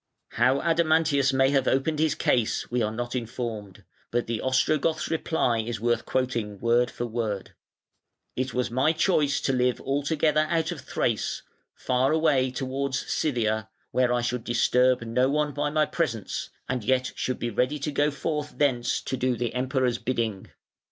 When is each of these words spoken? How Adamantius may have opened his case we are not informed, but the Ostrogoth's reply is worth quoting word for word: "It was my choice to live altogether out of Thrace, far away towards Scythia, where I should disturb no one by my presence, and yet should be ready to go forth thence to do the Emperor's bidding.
How 0.29 0.59
Adamantius 0.61 1.31
may 1.31 1.51
have 1.51 1.67
opened 1.67 1.99
his 1.99 2.15
case 2.15 2.71
we 2.71 2.81
are 2.81 2.91
not 2.91 3.15
informed, 3.15 3.83
but 4.09 4.25
the 4.25 4.41
Ostrogoth's 4.41 5.11
reply 5.11 5.59
is 5.59 5.79
worth 5.79 6.07
quoting 6.07 6.59
word 6.59 6.89
for 6.89 7.05
word: 7.05 7.53
"It 8.35 8.51
was 8.51 8.71
my 8.71 8.93
choice 8.93 9.39
to 9.41 9.53
live 9.53 9.79
altogether 9.79 10.47
out 10.49 10.71
of 10.71 10.81
Thrace, 10.81 11.43
far 11.75 12.11
away 12.13 12.49
towards 12.49 12.97
Scythia, 13.13 13.69
where 13.91 14.11
I 14.11 14.21
should 14.21 14.43
disturb 14.43 15.03
no 15.03 15.29
one 15.29 15.53
by 15.53 15.69
my 15.69 15.85
presence, 15.85 16.49
and 16.67 16.83
yet 16.83 17.13
should 17.15 17.37
be 17.37 17.51
ready 17.51 17.77
to 17.77 17.91
go 17.91 18.09
forth 18.09 18.57
thence 18.57 19.01
to 19.01 19.15
do 19.15 19.35
the 19.35 19.53
Emperor's 19.53 19.99
bidding. 19.99 20.47